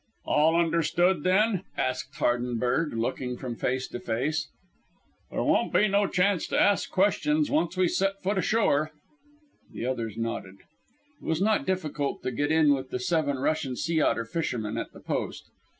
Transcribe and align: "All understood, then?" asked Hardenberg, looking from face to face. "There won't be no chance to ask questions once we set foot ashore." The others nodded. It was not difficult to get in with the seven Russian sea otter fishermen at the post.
"All 0.25 0.55
understood, 0.59 1.21
then?" 1.21 1.61
asked 1.77 2.15
Hardenberg, 2.15 2.93
looking 2.95 3.37
from 3.37 3.55
face 3.55 3.87
to 3.89 3.99
face. 3.99 4.47
"There 5.29 5.43
won't 5.43 5.71
be 5.71 5.87
no 5.87 6.07
chance 6.07 6.47
to 6.47 6.59
ask 6.59 6.89
questions 6.89 7.51
once 7.51 7.77
we 7.77 7.87
set 7.87 8.19
foot 8.23 8.39
ashore." 8.39 8.89
The 9.71 9.85
others 9.85 10.17
nodded. 10.17 10.55
It 11.21 11.25
was 11.27 11.39
not 11.39 11.67
difficult 11.67 12.23
to 12.23 12.31
get 12.31 12.51
in 12.51 12.73
with 12.73 12.89
the 12.89 12.99
seven 12.99 13.37
Russian 13.37 13.75
sea 13.75 14.01
otter 14.01 14.25
fishermen 14.25 14.75
at 14.75 14.91
the 14.91 15.01
post. 15.01 15.43